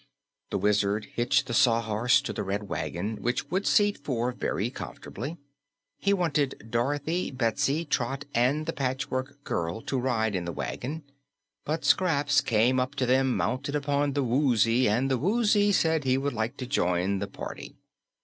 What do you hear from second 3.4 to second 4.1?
would seat